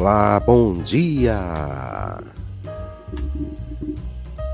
Olá, 0.00 0.40
bom 0.40 0.72
dia! 0.72 2.18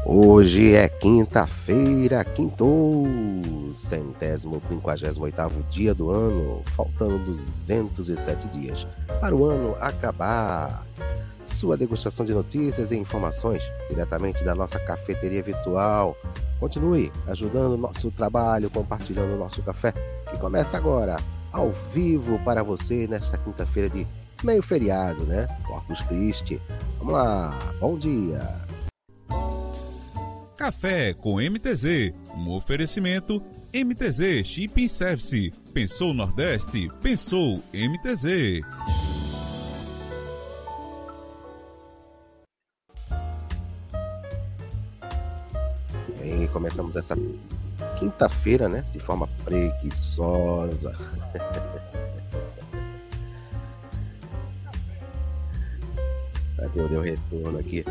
Hoje 0.04 0.74
é 0.74 0.88
quinta-feira, 0.88 2.24
quinto, 2.24 3.04
centésimo 3.72 4.60
quinquagésimo 4.62 5.24
oitavo 5.24 5.62
dia 5.70 5.94
do 5.94 6.10
ano, 6.10 6.64
faltando 6.74 7.16
207 7.36 8.48
dias 8.48 8.88
para 9.20 9.36
o 9.36 9.44
ano 9.44 9.76
acabar. 9.78 10.84
Sua 11.46 11.76
degustação 11.76 12.26
de 12.26 12.34
notícias 12.34 12.90
e 12.90 12.96
informações 12.96 13.62
diretamente 13.88 14.42
da 14.42 14.52
nossa 14.52 14.80
cafeteria 14.80 15.44
virtual. 15.44 16.16
Continue 16.58 17.12
ajudando 17.28 17.74
o 17.74 17.78
nosso 17.78 18.10
trabalho, 18.10 18.68
compartilhando 18.68 19.34
o 19.34 19.38
nosso 19.38 19.62
café, 19.62 19.92
que 20.28 20.36
começa 20.38 20.76
agora, 20.76 21.18
ao 21.52 21.70
vivo 21.94 22.36
para 22.40 22.64
você 22.64 23.06
nesta 23.06 23.38
quinta-feira 23.38 23.88
de 23.88 24.04
meio 24.42 24.62
feriado, 24.62 25.24
né? 25.24 25.46
Corpus 25.66 26.00
Christi. 26.02 26.60
Vamos 26.98 27.14
lá, 27.14 27.58
bom 27.80 27.98
dia! 27.98 28.66
Café 30.56 31.12
com 31.12 31.36
MTZ, 31.36 32.14
um 32.34 32.50
oferecimento 32.50 33.42
MTZ 33.74 34.42
Shipping 34.42 34.88
Service. 34.88 35.52
Pensou 35.74 36.14
Nordeste? 36.14 36.90
Pensou 37.02 37.62
MTZ. 37.74 38.62
E 46.24 46.48
começamos 46.48 46.96
essa 46.96 47.14
quinta-feira, 47.98 48.68
né? 48.68 48.82
De 48.92 48.98
forma 48.98 49.28
preguiçosa. 49.44 50.96
O 56.76 57.00
retorno 57.00 57.58
aqui? 57.58 57.82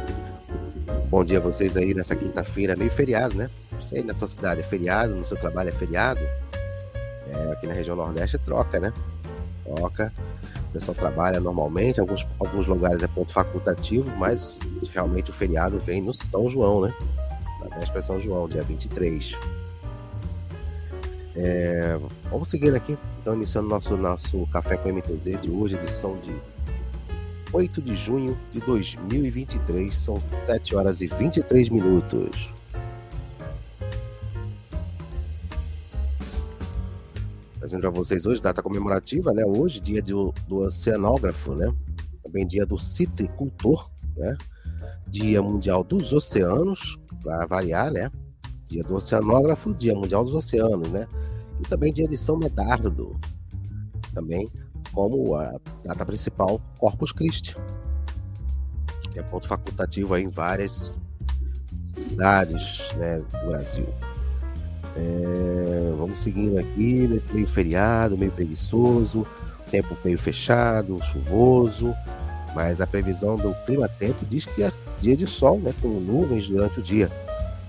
Bom 1.09 1.25
dia 1.25 1.39
a 1.39 1.41
vocês 1.41 1.75
aí 1.75 1.95
nessa 1.95 2.16
quinta-feira, 2.16 2.75
meio 2.75 2.91
feriado, 2.91 3.33
né? 3.33 3.50
Sei, 3.81 4.03
na 4.03 4.14
tua 4.14 4.28
cidade 4.28 4.59
é 4.59 4.64
feriado, 4.64 5.16
no 5.16 5.25
seu 5.25 5.36
trabalho 5.36 5.69
é 5.69 5.72
feriado. 5.72 6.19
É, 6.22 7.52
aqui 7.52 7.66
na 7.66 7.73
região 7.73 7.95
Nordeste 7.95 8.38
troca, 8.38 8.80
né? 8.80 8.94
Troca. 9.63 10.13
O 10.69 10.73
pessoal 10.73 10.94
trabalha 10.94 11.39
normalmente, 11.39 12.00
alguns, 12.00 12.28
alguns 12.39 12.67
lugares 12.67 13.02
é 13.02 13.08
ponto 13.08 13.33
facultativo, 13.33 14.08
mas 14.19 14.59
realmente 14.94 15.31
o 15.31 15.33
feriado 15.33 15.80
vem 15.80 16.00
no 16.00 16.13
São 16.13 16.47
João, 16.47 16.81
né? 16.81 16.94
Na 17.61 17.80
véspera 17.80 18.03
São 18.03 18.22
João, 18.22 18.47
dia 18.47 18.61
23. 18.61 19.36
É, 21.36 22.00
vamos 22.30 22.50
seguir 22.50 22.75
aqui, 22.75 22.95
então, 23.19 23.33
iniciando 23.33 23.67
nosso, 23.67 23.97
nosso 23.97 24.45
Café 24.47 24.78
com 24.78 24.89
MTZ 24.89 25.41
de 25.41 25.50
hoje, 25.50 25.75
edição 25.75 26.16
de 26.17 26.36
8 27.56 27.81
de 27.81 27.95
junho 27.95 28.38
de 28.52 28.59
2023, 28.59 29.98
são 29.98 30.20
7 30.45 30.75
horas 30.75 31.00
e 31.00 31.08
23 31.08 31.70
minutos. 31.70 32.50
Trazendo 37.58 37.88
a 37.88 37.89
vocês 37.89 38.25
hoje, 38.25 38.42
data 38.42 38.62
comemorativa, 38.62 39.31
né? 39.31 39.45
Hoje, 39.45 39.80
dia 39.80 40.02
do, 40.02 40.34
do 40.50 40.58
oceanógrafo, 40.66 41.56
né? 41.56 41.73
Também 42.22 42.45
dia 42.45 42.66
do 42.66 42.78
citricultor, 42.78 43.90
né? 44.17 44.38
Dia 45.08 45.42
Mundial 45.42 45.81
dos 45.81 46.12
Oceanos, 46.12 47.00
para 47.24 47.46
variar, 47.46 47.90
né? 47.90 48.12
Dia 48.68 48.84
do 48.84 48.96
Oceanógrafo, 48.96 49.74
Dia 49.74 49.96
Mundial 49.96 50.25
dos 50.25 50.35
Oceanos, 50.35 50.91
né? 50.91 51.08
E 51.62 51.63
também 51.63 51.94
dia 51.94 52.06
de 52.06 52.18
São 52.18 52.35
Medardo, 52.35 53.18
também 54.13 54.52
como 54.94 55.35
a 55.35 55.56
data 55.84 56.06
principal 56.06 56.62
Corpus 56.78 57.12
Christi, 57.12 57.56
que 59.12 59.19
é 59.19 59.23
ponto 59.23 59.47
facultativo 59.47 60.18
em 60.18 60.29
várias 60.29 61.00
cidades 61.81 62.81
né, 62.96 63.18
do 63.18 63.47
Brasil. 63.47 63.88
É, 64.97 65.94
vamos 65.97 66.19
seguindo 66.19 66.57
aqui 66.57 67.07
nesse 67.07 67.34
meio 67.34 67.47
feriado, 67.47 68.18
meio 68.18 68.31
preguiçoso, 68.31 69.28
tempo 69.69 69.97
meio 70.03 70.18
fechado, 70.18 70.97
chuvoso, 71.03 71.94
mas 72.53 72.79
a 72.79 72.88
previsão 72.88 73.35
do 73.35 73.53
clima-tempo 73.66 74.25
diz 74.25 74.46
que 74.46 74.63
é 74.63 74.72
dia 75.02 75.17
de 75.17 75.28
sol, 75.28 75.59
né, 75.59 75.73
com 75.81 75.88
nuvens 75.88 76.47
durante 76.47 76.79
o 76.79 76.84
dia, 76.84 77.12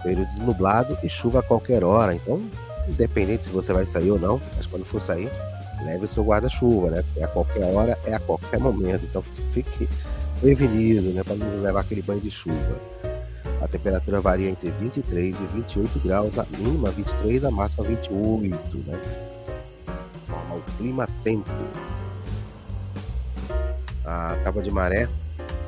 período 0.02 0.32
de 0.34 0.40
nublado 0.40 0.96
e 1.02 1.08
chuva 1.08 1.40
a 1.40 1.42
qualquer 1.42 1.82
hora. 1.82 2.14
Então, 2.14 2.40
independente 2.88 3.44
se 3.44 3.50
você 3.50 3.72
vai 3.72 3.84
sair 3.84 4.10
ou 4.10 4.18
não, 4.18 4.40
mas 4.56 4.66
quando 4.66 4.84
for 4.84 5.00
sair, 5.00 5.30
leve 5.84 6.06
seu 6.06 6.24
guarda-chuva, 6.24 6.90
né? 6.90 7.04
É 7.16 7.24
a 7.24 7.28
qualquer 7.28 7.64
hora, 7.64 7.98
é 8.04 8.14
a 8.14 8.20
qualquer 8.20 8.58
momento. 8.58 9.04
Então 9.04 9.22
fique 9.52 9.88
prevenido, 10.40 11.10
né? 11.10 11.22
Para 11.22 11.36
não 11.36 11.62
levar 11.62 11.80
aquele 11.80 12.02
banho 12.02 12.20
de 12.20 12.30
chuva. 12.30 12.80
A 13.60 13.68
temperatura 13.68 14.20
varia 14.20 14.50
entre 14.50 14.70
23 14.70 15.34
e 15.34 15.46
28 15.54 15.98
graus, 16.00 16.38
a 16.38 16.46
mínima 16.58 16.90
23, 16.90 17.44
a 17.44 17.50
máxima 17.50 17.84
28, 17.84 18.78
né? 18.86 19.00
Forma 20.26 20.56
o 20.56 20.62
clima-tempo. 20.76 21.50
A 24.04 24.36
tábua 24.44 24.62
de 24.62 24.70
maré, 24.70 25.08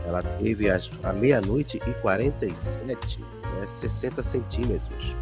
ela 0.06 0.22
teve 0.22 0.70
a, 0.70 0.78
a 1.02 1.12
meia-noite 1.12 1.80
e 1.86 1.94
47, 1.94 3.20
né? 3.20 3.66
60 3.66 4.22
centímetros. 4.22 5.14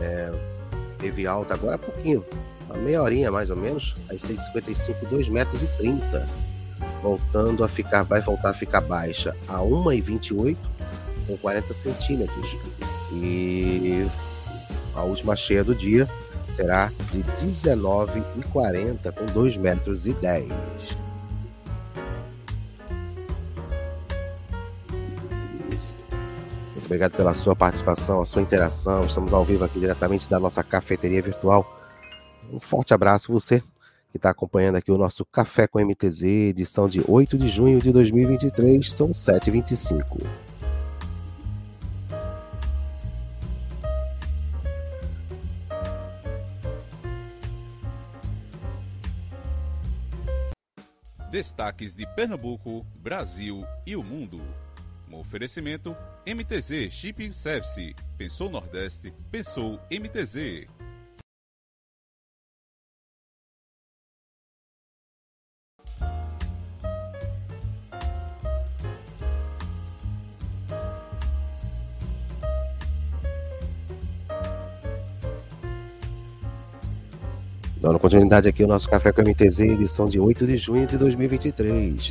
É, 0.00 0.30
teve 0.98 1.26
alta 1.26 1.54
agora 1.54 1.76
há 1.76 1.78
pouquinho, 1.78 2.24
uma 2.68 2.78
meia 2.78 3.02
horinha 3.02 3.30
mais 3.30 3.50
ou 3.50 3.56
menos, 3.56 3.94
às 4.08 4.22
6h55, 4.22 5.08
2 5.08 5.28
metros 5.28 5.62
e 5.62 5.66
30, 5.78 6.28
voltando 7.02 7.64
a 7.64 7.68
ficar, 7.68 8.02
vai 8.02 8.20
voltar 8.20 8.50
a 8.50 8.54
ficar 8.54 8.80
baixa 8.80 9.34
a 9.48 9.58
1h28 9.58 10.56
com 11.26 11.36
40 11.36 11.74
centímetros. 11.74 12.56
E 13.12 14.06
a 14.94 15.02
última 15.02 15.36
cheia 15.36 15.62
do 15.62 15.74
dia 15.74 16.08
será 16.56 16.90
de 17.12 17.22
19h40 17.44 19.12
com 19.12 19.26
2 19.26 19.56
metros 19.56 20.06
e 20.06 20.12
10. 20.14 20.48
Muito 26.72 26.84
obrigado 26.86 27.12
pela 27.12 27.34
sua 27.34 27.54
participação, 27.54 28.20
a 28.20 28.24
sua 28.24 28.42
interação. 28.42 29.02
Estamos 29.02 29.32
ao 29.32 29.44
vivo 29.44 29.64
aqui 29.64 29.78
diretamente 29.78 30.28
da 30.28 30.38
nossa 30.38 30.62
cafeteria 30.62 31.22
virtual 31.22 31.75
um 32.52 32.60
forte 32.60 32.94
abraço 32.94 33.32
você 33.32 33.62
que 34.10 34.18
está 34.18 34.30
acompanhando 34.30 34.76
aqui 34.76 34.90
o 34.90 34.98
nosso 34.98 35.24
Café 35.24 35.66
com 35.66 35.78
MTZ, 35.78 36.22
edição 36.22 36.88
de 36.88 37.02
8 37.06 37.36
de 37.36 37.48
junho 37.48 37.80
de 37.80 37.92
2023, 37.92 38.90
são 38.90 39.10
7h25. 39.10 40.24
Destaques 51.30 51.94
de 51.94 52.06
Pernambuco, 52.14 52.86
Brasil 53.02 53.66
e 53.84 53.94
o 53.94 54.02
mundo. 54.02 54.40
Um 55.10 55.18
oferecimento 55.18 55.94
MTZ 56.26 56.90
Shipping 56.90 57.32
Service. 57.32 57.94
Pensou 58.16 58.48
Nordeste, 58.48 59.12
pensou 59.30 59.78
MTZ. 59.90 60.75
Dando 77.96 78.02
continuidade 78.02 78.46
aqui 78.46 78.62
o 78.62 78.66
nosso 78.66 78.90
Café 78.90 79.10
com 79.10 79.22
MTZ, 79.22 79.60
edição 79.60 80.04
de 80.04 80.20
8 80.20 80.46
de 80.46 80.58
junho 80.58 80.86
de 80.86 80.98
2023. 80.98 82.10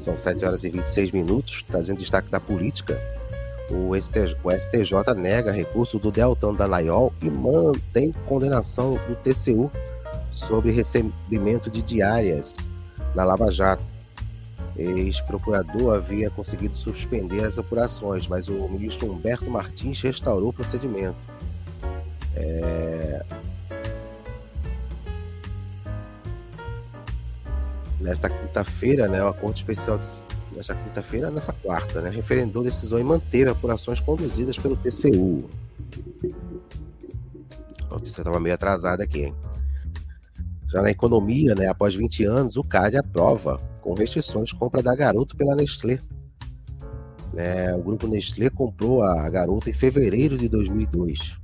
São 0.00 0.16
7 0.16 0.42
horas 0.42 0.64
e 0.64 0.70
26 0.70 1.10
minutos, 1.10 1.62
trazendo 1.68 1.98
destaque 1.98 2.30
da 2.30 2.40
política. 2.40 2.98
O 3.70 3.94
STJ, 3.94 4.36
o 4.42 4.50
STJ 4.50 5.14
nega 5.14 5.52
recurso 5.52 5.98
do 5.98 6.10
Deltan 6.10 6.54
Dallagnol 6.54 7.12
e 7.20 7.28
mantém 7.28 8.10
condenação 8.26 8.98
do 9.06 9.14
TCU 9.16 9.70
sobre 10.30 10.70
recebimento 10.70 11.70
de 11.70 11.82
diárias 11.82 12.56
na 13.14 13.22
Lava 13.22 13.50
Jato. 13.50 13.82
Ex-procurador 14.78 15.94
havia 15.94 16.30
conseguido 16.30 16.74
suspender 16.74 17.44
as 17.44 17.58
apurações, 17.58 18.26
mas 18.26 18.48
o 18.48 18.66
ministro 18.66 19.12
Humberto 19.12 19.50
Martins 19.50 20.00
restaurou 20.00 20.48
o 20.48 20.52
procedimento. 20.54 21.16
É, 22.34 23.22
nesta 28.02 28.28
quinta-feira, 28.28 29.08
né, 29.08 29.26
a 29.26 29.32
Corte 29.32 29.58
Especial 29.58 29.98
nesta 30.54 30.74
quinta-feira, 30.74 31.30
nessa 31.30 31.52
quarta, 31.52 32.02
né, 32.02 32.10
referendou 32.10 32.62
decisão 32.62 32.98
e 32.98 33.04
manteve 33.04 33.50
apurações 33.50 34.00
conduzidas 34.00 34.58
pelo 34.58 34.76
TCU. 34.76 35.48
A 37.88 37.94
notícia 37.94 38.20
estava 38.20 38.40
meio 38.40 38.54
atrasada 38.54 39.04
aqui, 39.04 39.24
hein? 39.24 39.34
Já 40.68 40.80
na 40.80 40.90
economia, 40.90 41.54
né, 41.54 41.68
após 41.68 41.94
20 41.94 42.24
anos, 42.24 42.56
o 42.56 42.64
CAD 42.64 42.96
aprova 42.96 43.60
com 43.80 43.94
restrições, 43.94 44.52
compra 44.52 44.82
da 44.82 44.94
Garoto 44.94 45.36
pela 45.36 45.54
Nestlé. 45.54 45.98
É, 47.34 47.74
o 47.74 47.82
grupo 47.82 48.06
Nestlé 48.06 48.48
comprou 48.48 49.02
a 49.02 49.28
Garoto 49.28 49.68
em 49.68 49.72
fevereiro 49.72 50.38
de 50.38 50.48
2002. 50.48 51.36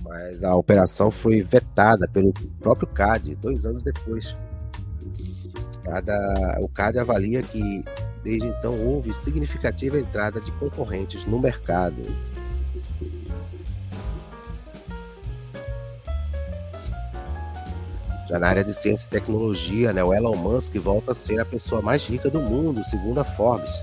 Mas 0.00 0.44
a 0.44 0.54
operação 0.54 1.10
foi 1.10 1.42
vetada 1.42 2.06
pelo 2.06 2.32
próprio 2.60 2.86
CAD 2.86 3.34
dois 3.36 3.64
anos 3.64 3.82
depois. 3.82 4.34
Cada, 5.84 6.58
o 6.60 6.68
CAD 6.68 6.98
avalia 6.98 7.42
que 7.42 7.84
desde 8.22 8.46
então 8.46 8.78
houve 8.78 9.12
significativa 9.12 9.98
entrada 9.98 10.40
de 10.40 10.52
concorrentes 10.52 11.26
no 11.26 11.38
mercado. 11.38 12.02
Já 18.28 18.38
na 18.38 18.48
área 18.48 18.64
de 18.64 18.72
ciência 18.72 19.06
e 19.06 19.10
tecnologia, 19.10 19.92
né, 19.92 20.02
o 20.02 20.14
Elon 20.14 20.36
Musk 20.36 20.74
volta 20.76 21.12
a 21.12 21.14
ser 21.14 21.38
a 21.40 21.44
pessoa 21.44 21.82
mais 21.82 22.02
rica 22.04 22.30
do 22.30 22.40
mundo, 22.40 22.82
segundo 22.84 23.20
a 23.20 23.24
Forbes. 23.24 23.74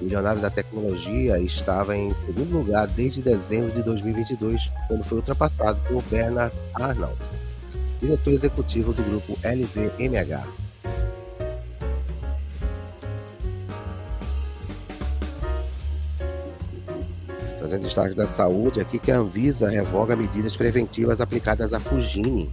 O 0.00 0.04
milionário 0.04 0.40
da 0.40 0.48
tecnologia 0.48 1.38
estava 1.38 1.94
em 1.96 2.12
segundo 2.14 2.56
lugar 2.56 2.86
desde 2.86 3.20
dezembro 3.20 3.70
de 3.70 3.82
2022, 3.82 4.70
quando 4.88 5.04
foi 5.04 5.18
ultrapassado 5.18 5.78
por 5.86 6.02
Bernard 6.04 6.56
Arnault, 6.72 7.18
diretor 8.00 8.30
executivo 8.30 8.92
do 8.92 9.02
grupo 9.02 9.38
LVMH. 9.44 10.61
Trazendo 17.72 17.86
destaque 17.86 18.14
da 18.14 18.26
saúde 18.26 18.82
aqui 18.82 18.98
que 18.98 19.10
a 19.10 19.16
Anvisa 19.16 19.66
revoga 19.66 20.14
medidas 20.14 20.54
preventivas 20.54 21.22
aplicadas 21.22 21.72
à 21.72 21.80
Fugine, 21.80 22.50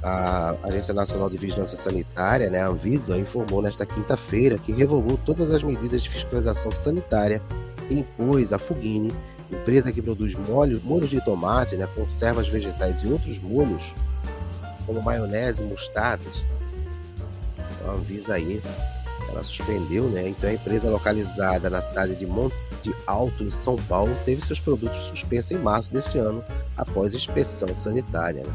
a 0.00 0.54
Agência 0.62 0.94
Nacional 0.94 1.28
de 1.28 1.36
Vigilância 1.36 1.76
Sanitária, 1.76 2.48
né, 2.48 2.60
a 2.60 2.68
Anvisa, 2.68 3.18
informou 3.18 3.60
nesta 3.60 3.84
quinta-feira 3.84 4.56
que 4.56 4.72
revogou 4.72 5.18
todas 5.26 5.52
as 5.52 5.64
medidas 5.64 6.00
de 6.00 6.10
fiscalização 6.10 6.70
sanitária 6.70 7.42
e 7.90 7.98
impôs 7.98 8.52
à 8.52 8.58
Fugini, 8.58 9.12
empresa 9.50 9.90
que 9.90 10.00
produz 10.00 10.32
molho, 10.36 10.80
molhos 10.84 11.10
de 11.10 11.20
tomate, 11.24 11.74
né, 11.74 11.88
conservas 11.96 12.46
vegetais 12.46 13.02
e 13.02 13.08
outros 13.08 13.40
molhos, 13.42 13.92
como 14.86 15.02
maionese 15.02 15.60
e 15.60 15.66
mostardas. 15.66 16.40
Então, 17.58 17.90
a 17.90 17.94
Anvisa 17.94 18.34
aí, 18.34 18.62
ela 19.28 19.42
suspendeu, 19.42 20.04
né? 20.08 20.28
Então 20.28 20.48
a 20.48 20.52
empresa 20.52 20.90
localizada 20.90 21.68
na 21.70 21.80
cidade 21.80 22.14
de 22.14 22.26
Monte 22.26 22.54
Alto, 23.06 23.42
em 23.42 23.50
São 23.50 23.76
Paulo, 23.76 24.14
teve 24.24 24.44
seus 24.44 24.60
produtos 24.60 25.02
suspensos 25.02 25.50
em 25.50 25.58
março 25.58 25.92
deste 25.92 26.18
ano, 26.18 26.42
após 26.76 27.14
inspeção 27.14 27.74
sanitária. 27.74 28.42
Né? 28.44 28.52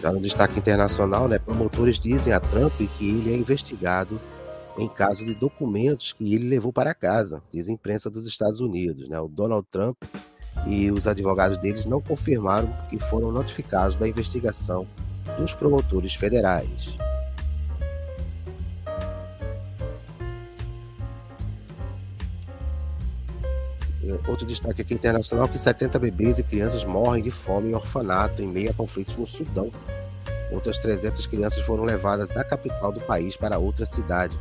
Já 0.00 0.10
no 0.10 0.20
destaque 0.20 0.58
internacional, 0.58 1.28
né, 1.28 1.38
promotores 1.38 1.98
dizem 1.98 2.32
a 2.32 2.40
Trump 2.40 2.72
que 2.98 3.08
ele 3.08 3.32
é 3.32 3.36
investigado 3.36 4.20
em 4.76 4.88
caso 4.88 5.24
de 5.24 5.34
documentos 5.34 6.12
que 6.12 6.34
ele 6.34 6.48
levou 6.48 6.72
para 6.72 6.94
casa, 6.94 7.42
diz 7.52 7.68
a 7.68 7.72
imprensa 7.72 8.10
dos 8.10 8.26
Estados 8.26 8.58
Unidos. 8.58 9.08
Né? 9.08 9.20
O 9.20 9.28
Donald 9.28 9.66
Trump 9.70 9.96
e 10.66 10.90
os 10.90 11.06
advogados 11.06 11.58
deles 11.58 11.86
não 11.86 12.00
confirmaram 12.00 12.68
que 12.88 12.98
foram 12.98 13.30
notificados 13.30 13.96
da 13.96 14.08
investigação 14.08 14.86
dos 15.36 15.54
promotores 15.54 16.14
federais. 16.14 16.96
Outro 24.26 24.46
destaque 24.46 24.82
aqui 24.82 24.94
internacional 24.94 25.48
que 25.48 25.58
70 25.58 25.98
bebês 25.98 26.38
e 26.38 26.42
crianças 26.42 26.84
morrem 26.84 27.22
de 27.22 27.30
fome 27.30 27.70
em 27.70 27.74
orfanato 27.74 28.40
em 28.40 28.46
meio 28.46 28.70
a 28.70 28.74
conflitos 28.74 29.16
no 29.16 29.26
Sudão. 29.26 29.70
Outras 30.52 30.78
300 30.78 31.26
crianças 31.26 31.60
foram 31.64 31.84
levadas 31.84 32.28
da 32.28 32.44
capital 32.44 32.92
do 32.92 33.00
país 33.00 33.36
para 33.36 33.58
outra 33.58 33.86
cidade. 33.86 34.36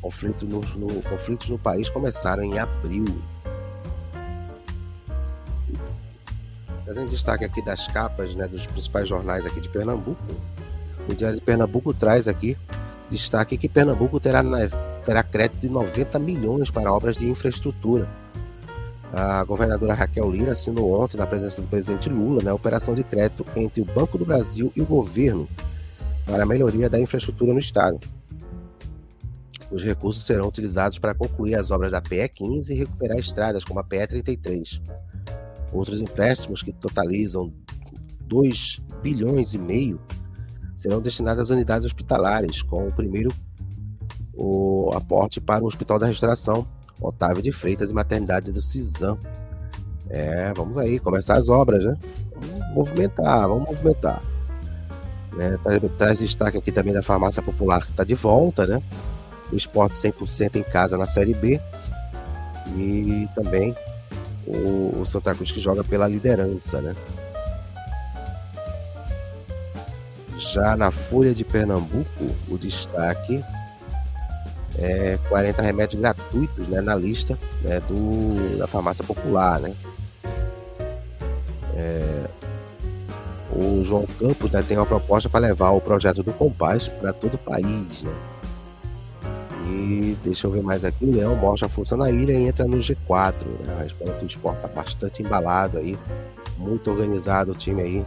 Conflito 0.00 0.44
no, 0.44 0.60
no, 0.60 1.02
conflitos 1.02 1.48
no 1.48 1.58
país 1.58 1.88
começaram 1.88 2.42
em 2.42 2.58
abril. 2.58 3.04
Trazendo 6.94 7.10
destaque 7.10 7.44
aqui 7.44 7.60
das 7.60 7.88
capas 7.88 8.36
né, 8.36 8.46
dos 8.46 8.68
principais 8.68 9.08
jornais 9.08 9.44
aqui 9.44 9.60
de 9.60 9.68
Pernambuco. 9.68 10.22
O 11.08 11.12
Diário 11.12 11.36
de 11.36 11.44
Pernambuco 11.44 11.92
traz 11.92 12.28
aqui 12.28 12.56
destaque 13.10 13.58
que 13.58 13.68
Pernambuco 13.68 14.20
terá, 14.20 14.44
terá 15.04 15.24
crédito 15.24 15.58
de 15.58 15.68
90 15.68 16.20
milhões 16.20 16.70
para 16.70 16.92
obras 16.92 17.16
de 17.16 17.28
infraestrutura. 17.28 18.06
A 19.12 19.42
governadora 19.42 19.92
Raquel 19.92 20.30
Lira 20.30 20.52
assinou 20.52 21.02
ontem, 21.02 21.16
na 21.16 21.26
presença 21.26 21.60
do 21.60 21.66
presidente 21.66 22.08
Lula, 22.08 22.44
né, 22.44 22.52
a 22.52 22.54
operação 22.54 22.94
de 22.94 23.02
crédito 23.02 23.44
entre 23.56 23.82
o 23.82 23.84
Banco 23.84 24.16
do 24.16 24.24
Brasil 24.24 24.72
e 24.76 24.80
o 24.80 24.86
governo 24.86 25.48
para 26.24 26.44
a 26.44 26.46
melhoria 26.46 26.88
da 26.88 27.00
infraestrutura 27.00 27.52
no 27.52 27.58
estado. 27.58 27.98
Os 29.68 29.82
recursos 29.82 30.22
serão 30.22 30.46
utilizados 30.46 31.00
para 31.00 31.12
concluir 31.12 31.56
as 31.56 31.72
obras 31.72 31.90
da 31.90 32.00
PE 32.00 32.28
15 32.28 32.72
e 32.72 32.76
recuperar 32.76 33.18
estradas 33.18 33.64
como 33.64 33.80
a 33.80 33.84
PE 33.84 34.06
33. 34.06 34.80
Outros 35.74 36.00
empréstimos 36.00 36.62
que 36.62 36.72
totalizam 36.72 37.52
2 38.20 38.80
bilhões 39.02 39.54
e 39.54 39.58
meio 39.58 40.00
serão 40.76 41.00
destinados 41.00 41.42
às 41.42 41.50
unidades 41.50 41.84
hospitalares, 41.84 42.62
com 42.62 42.86
o 42.86 42.94
primeiro 42.94 43.30
o 44.36 44.90
aporte 44.94 45.40
para 45.40 45.62
o 45.62 45.66
Hospital 45.66 45.98
da 45.98 46.06
Restauração, 46.06 46.66
Otávio 47.00 47.42
de 47.42 47.52
Freitas 47.52 47.90
e 47.90 47.94
Maternidade 47.94 48.52
do 48.52 48.62
Cisam. 48.62 49.18
É, 50.08 50.52
vamos 50.54 50.78
aí, 50.78 50.98
começar 51.00 51.36
as 51.36 51.48
obras, 51.48 51.84
né? 51.84 51.96
Vamos 52.34 52.74
movimentar, 52.74 53.48
vamos 53.48 53.68
movimentar. 53.68 54.22
Né? 55.32 55.58
Traz, 55.62 55.82
traz 55.98 56.18
destaque 56.20 56.58
aqui 56.58 56.70
também 56.70 56.94
da 56.94 57.02
farmácia 57.02 57.42
popular 57.42 57.82
que 57.84 57.90
está 57.90 58.04
de 58.04 58.14
volta, 58.14 58.66
né? 58.66 58.82
O 59.52 59.56
esporte 59.56 59.96
100% 59.96 60.56
em 60.56 60.62
casa 60.62 60.96
na 60.96 61.06
Série 61.06 61.34
B. 61.34 61.60
E 62.76 63.28
também 63.34 63.74
o, 64.46 65.00
o 65.00 65.04
Santa 65.04 65.34
Cruz 65.34 65.50
que 65.50 65.60
joga 65.60 65.82
pela 65.82 66.08
liderança, 66.08 66.80
né? 66.80 66.94
Já 70.36 70.76
na 70.76 70.90
Folha 70.90 71.34
de 71.34 71.44
Pernambuco, 71.44 72.24
o 72.48 72.56
destaque 72.56 73.42
é, 74.78 75.18
40 75.28 75.62
remédios 75.62 76.00
gratuitos 76.00 76.68
né, 76.68 76.80
na 76.80 76.94
lista 76.94 77.38
né, 77.62 77.80
do, 77.80 78.58
da 78.58 78.66
farmácia 78.66 79.04
popular. 79.04 79.60
Né? 79.60 79.74
É, 81.76 82.24
o 83.52 83.84
João 83.84 84.06
Campos 84.18 84.50
né, 84.50 84.62
tem 84.66 84.76
uma 84.76 84.86
proposta 84.86 85.28
para 85.28 85.40
levar 85.40 85.70
o 85.70 85.80
projeto 85.80 86.22
do 86.22 86.32
Compás 86.32 86.88
para 86.88 87.12
todo 87.12 87.34
o 87.34 87.38
país. 87.38 88.02
Né? 88.02 88.12
E 89.66 90.16
deixa 90.22 90.46
eu 90.46 90.50
ver 90.50 90.62
mais 90.62 90.84
aqui, 90.84 91.06
o 91.06 91.10
Leão 91.10 91.34
mostra 91.36 91.66
a 91.66 91.70
força 91.70 91.96
na 91.96 92.10
ilha 92.10 92.32
e 92.32 92.46
entra 92.46 92.66
no 92.66 92.78
G4. 92.78 93.34
Né? 93.64 93.78
A 93.80 93.86
Espanha 93.86 94.12
do 94.12 94.26
Esporte 94.26 94.56
está 94.56 94.68
bastante 94.68 95.22
embalado 95.22 95.78
aí, 95.78 95.96
muito 96.58 96.90
organizado 96.90 97.52
o 97.52 97.54
time 97.54 97.82
aí. 97.82 98.04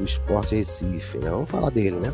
O 0.00 0.04
Esporte 0.04 0.54
Recife, 0.54 1.18
né? 1.18 1.28
Vamos 1.28 1.50
falar 1.50 1.70
dele, 1.70 1.96
né? 1.96 2.12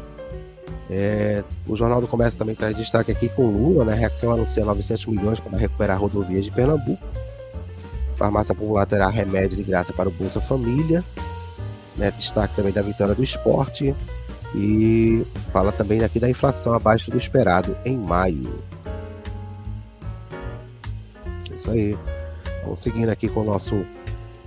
É, 0.91 1.45
o 1.67 1.77
Jornal 1.77 2.01
do 2.01 2.07
Comércio 2.07 2.39
também 2.39 2.55
traz 2.55 2.77
destaque 2.77 3.13
aqui 3.13 3.29
com 3.29 3.51
Lula, 3.51 3.85
né? 3.85 3.95
Raquel 3.95 4.33
anuncia 4.33 4.65
900 4.65 5.07
milhões 5.07 5.41
para 5.41 5.59
recuperar 5.59 6.01
rodovias 6.01 6.45
de 6.47 6.51
Pernambuco. 6.51 7.03
Farmácia 8.17 8.55
Popular 8.55 8.87
terá 8.87 9.09
remédio 9.09 9.57
de 9.57 9.63
graça 9.63 9.93
para 9.93 10.09
o 10.09 10.13
Bolsa 10.13 10.41
Família. 10.41 11.05
Né? 11.97 12.11
Destaque 12.13 12.57
também 12.57 12.73
da 12.73 12.83
vitória 12.83 13.15
do 13.15 13.23
esporte. 13.23 13.95
E 14.55 15.27
fala 15.53 15.73
também 15.73 16.05
aqui 16.05 16.21
da 16.21 16.31
inflação 16.31 16.75
abaixo 16.75 17.11
do 17.11 17.19
esperado 17.19 17.77
em 17.85 17.99
maio. 17.99 18.63
É 21.51 21.55
isso 21.55 21.71
aí. 21.71 21.97
Vamos 22.63 22.79
seguindo 22.79 23.09
aqui 23.09 23.29
com 23.29 23.41
o 23.41 23.45
nosso 23.45 23.85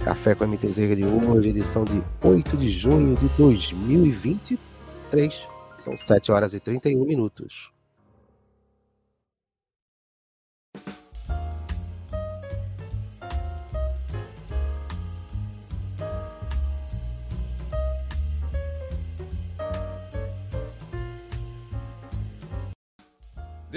Café 0.04 0.34
com 0.34 0.48
MTZ 0.48 0.96
de 0.96 1.04
hoje, 1.04 1.50
edição 1.50 1.84
de 1.84 2.02
8 2.22 2.56
de 2.56 2.70
junho 2.70 3.18
de 3.18 3.28
2023. 3.38 5.48
São 5.76 5.98
7 5.98 6.32
horas 6.32 6.54
e 6.54 6.60
31 6.60 7.04
minutos. 7.04 7.70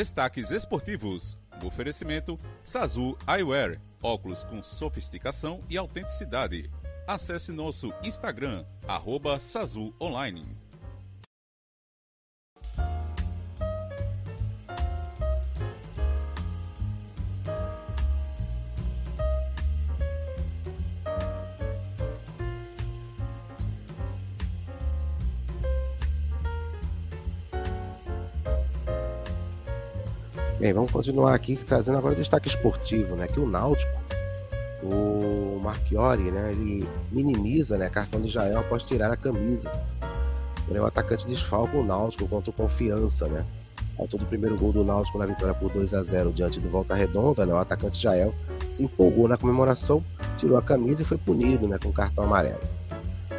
Destaques 0.00 0.50
esportivos. 0.50 1.36
Oferecimento 1.62 2.38
Sazu 2.64 3.18
Eyewear. 3.28 3.78
Óculos 4.02 4.42
com 4.44 4.62
sofisticação 4.62 5.58
e 5.68 5.76
autenticidade. 5.76 6.70
Acesse 7.06 7.52
nosso 7.52 7.92
Instagram, 8.02 8.64
arroba 8.88 9.38
Sazu 9.38 9.94
Online. 10.00 10.56
Bem, 30.60 30.74
vamos 30.74 30.90
continuar 30.90 31.34
aqui 31.34 31.56
trazendo 31.56 31.96
agora 31.96 32.12
o 32.12 32.16
destaque 32.18 32.46
esportivo, 32.46 33.16
né? 33.16 33.26
Que 33.26 33.40
o 33.40 33.48
Náutico, 33.48 33.90
o 34.82 35.58
Marchiori, 35.58 36.30
né? 36.30 36.50
Ele 36.52 36.86
minimiza 37.10 37.78
né, 37.78 37.88
cartão 37.88 38.20
de 38.20 38.28
Jael 38.28 38.58
após 38.58 38.82
tirar 38.82 39.10
a 39.10 39.16
camisa. 39.16 39.72
Porém, 40.66 40.82
o 40.82 40.84
atacante 40.84 41.26
desfalca 41.26 41.78
o 41.78 41.82
Náutico 41.82 42.28
contra 42.28 42.50
o 42.50 42.52
Confiança, 42.52 43.26
né? 43.26 43.42
Autor 43.98 44.20
do 44.20 44.26
primeiro 44.26 44.54
gol 44.58 44.70
do 44.70 44.84
Náutico 44.84 45.16
na 45.16 45.24
vitória 45.24 45.54
por 45.54 45.72
2 45.72 45.94
a 45.94 46.02
0 46.02 46.30
diante 46.30 46.60
do 46.60 46.68
Volta 46.68 46.94
Redonda, 46.94 47.46
né? 47.46 47.54
O 47.54 47.58
atacante 47.58 47.98
Jael 47.98 48.34
se 48.68 48.82
empolgou 48.82 49.26
na 49.26 49.38
comemoração, 49.38 50.04
tirou 50.36 50.58
a 50.58 50.62
camisa 50.62 51.00
e 51.00 51.06
foi 51.06 51.16
punido, 51.16 51.66
né? 51.66 51.78
Com 51.82 51.90
cartão 51.90 52.24
amarelo. 52.24 52.60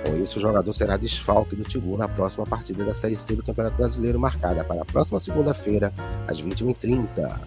Com 0.05 0.17
isso, 0.17 0.39
o 0.39 0.41
jogador 0.41 0.73
será 0.73 0.97
desfalque 0.97 1.55
do 1.55 1.63
Timbu 1.63 1.97
na 1.97 2.07
próxima 2.07 2.45
partida 2.45 2.83
da 2.83 2.93
Série 2.93 3.15
C 3.15 3.35
do 3.35 3.43
Campeonato 3.43 3.75
Brasileiro, 3.75 4.19
marcada 4.19 4.63
para 4.63 4.81
a 4.81 4.85
próxima 4.85 5.19
segunda-feira, 5.19 5.93
às 6.27 6.41
21h30. 6.41 7.39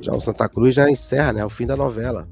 Já 0.00 0.12
o 0.12 0.20
Santa 0.20 0.48
Cruz 0.48 0.74
já 0.74 0.90
encerra 0.90 1.32
né, 1.32 1.44
o 1.44 1.50
fim 1.50 1.64
da 1.64 1.76
novela. 1.76 2.26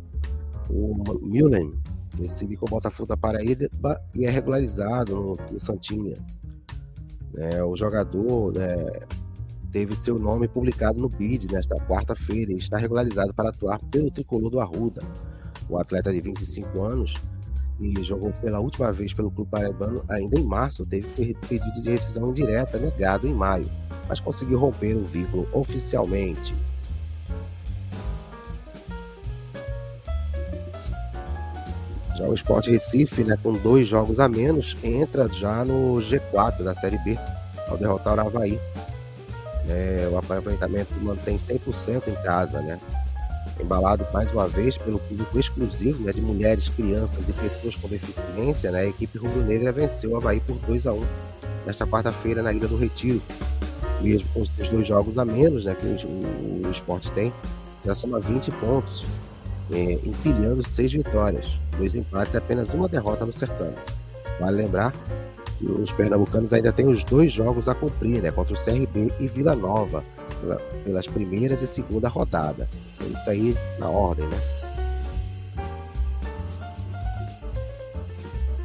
O 0.68 1.04
Milen 1.22 1.72
decide 2.16 2.56
com 2.56 2.66
o 2.66 2.68
Botafogo 2.68 3.08
da 3.08 3.16
Paraíba 3.16 4.00
e 4.14 4.24
é 4.26 4.30
regularizado 4.30 5.14
no, 5.14 5.36
no 5.52 5.60
Santinha. 5.60 6.16
É, 7.36 7.62
o 7.62 7.76
jogador 7.76 8.56
né, 8.56 8.76
teve 9.70 9.96
seu 9.96 10.18
nome 10.18 10.48
publicado 10.48 11.00
no 11.00 11.08
BID 11.08 11.52
nesta 11.52 11.76
quarta-feira 11.86 12.52
e 12.52 12.56
está 12.56 12.76
regularizado 12.76 13.32
para 13.32 13.50
atuar 13.50 13.78
pelo 13.90 14.10
tricolor 14.10 14.50
do 14.50 14.60
Arruda. 14.60 15.02
O 15.68 15.78
atleta 15.78 16.12
de 16.12 16.20
25 16.20 16.82
anos 16.82 17.14
e 17.80 18.02
jogou 18.02 18.30
pela 18.32 18.60
última 18.60 18.92
vez 18.92 19.14
pelo 19.14 19.30
clube 19.30 19.50
paraibano 19.50 20.04
ainda 20.08 20.38
em 20.38 20.44
março, 20.44 20.84
teve 20.84 21.34
pedido 21.48 21.82
de 21.82 21.90
rescisão 21.90 22.28
indireta 22.28 22.78
negado 22.78 23.26
em 23.26 23.32
maio, 23.32 23.68
mas 24.06 24.20
conseguiu 24.20 24.58
romper 24.58 24.94
o 24.94 25.04
vínculo 25.04 25.48
oficialmente. 25.52 26.54
Já 32.18 32.28
o 32.28 32.34
Sport 32.34 32.66
Recife, 32.66 33.24
né, 33.24 33.38
com 33.42 33.52
dois 33.54 33.88
jogos 33.88 34.20
a 34.20 34.28
menos, 34.28 34.76
entra 34.84 35.26
já 35.32 35.64
no 35.64 35.94
G4 36.02 36.62
da 36.62 36.74
Série 36.74 36.98
B, 36.98 37.18
ao 37.66 37.78
derrotar 37.78 38.18
o 38.18 38.20
Havaí 38.20 38.60
é, 39.70 40.08
o 40.10 40.18
aproveitamento 40.18 40.92
mantém 41.00 41.38
100% 41.38 42.08
em 42.08 42.14
casa, 42.22 42.60
né? 42.60 42.78
Embalado 43.60 44.06
mais 44.12 44.30
uma 44.32 44.48
vez 44.48 44.76
pelo 44.76 44.98
público 44.98 45.38
exclusivo 45.38 46.02
né, 46.02 46.12
de 46.12 46.20
mulheres, 46.20 46.68
crianças 46.68 47.28
e 47.28 47.32
pessoas 47.32 47.76
com 47.76 47.88
deficiência, 47.88 48.70
né, 48.70 48.80
a 48.80 48.86
equipe 48.86 49.18
rubro-negra 49.18 49.70
venceu 49.70 50.12
o 50.12 50.16
Havaí 50.16 50.40
por 50.40 50.56
2 50.66 50.86
a 50.86 50.94
1 50.94 51.04
nesta 51.66 51.86
quarta-feira 51.86 52.42
na 52.42 52.52
Ilha 52.52 52.66
do 52.66 52.76
Retiro. 52.76 53.20
Mesmo 54.00 54.26
com 54.32 54.40
os 54.40 54.48
dois 54.48 54.88
jogos 54.88 55.18
a 55.18 55.26
menos 55.26 55.66
né, 55.66 55.74
que 55.74 55.84
o, 55.84 56.66
o, 56.66 56.70
esporte 56.70 57.10
tem, 57.12 57.32
já 57.84 57.94
soma 57.94 58.18
20 58.18 58.50
pontos, 58.52 59.04
é, 59.70 59.92
empilhando 60.04 60.66
seis 60.66 60.90
vitórias, 60.90 61.50
dois 61.76 61.94
empates 61.94 62.32
e 62.32 62.38
apenas 62.38 62.72
uma 62.72 62.88
derrota 62.88 63.26
no 63.26 63.32
certame. 63.32 63.76
Vale 64.40 64.56
lembrar 64.56 64.94
os 65.62 65.92
pernambucanos 65.92 66.52
ainda 66.52 66.72
têm 66.72 66.86
os 66.86 67.04
dois 67.04 67.30
jogos 67.30 67.68
a 67.68 67.74
cumprir, 67.74 68.22
né? 68.22 68.30
Contra 68.30 68.54
o 68.54 68.56
CRB 68.56 69.12
e 69.18 69.28
Vila 69.28 69.54
Nova, 69.54 70.02
pelas 70.84 71.06
primeiras 71.06 71.60
e 71.60 71.66
segunda 71.66 72.08
rodada. 72.08 72.68
É 73.00 73.04
isso 73.04 73.30
aí 73.30 73.56
na 73.78 73.88
ordem, 73.88 74.26
né? 74.26 74.40